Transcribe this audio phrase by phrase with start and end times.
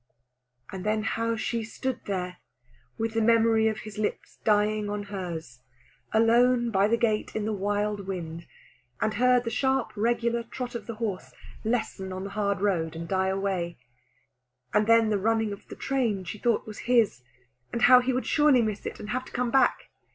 [0.71, 2.37] And then how she stood there
[2.97, 5.59] with the memory of his lips dying on hers,
[6.11, 8.47] alone by the gate, in the wild wind,
[8.99, 11.33] and heard the sharp regular trot of the horse
[11.63, 13.77] lessen on the hard road and die away,
[14.73, 17.21] and then the running of a train she thought was his,
[17.71, 19.91] and how he would surely miss it, and have to come back.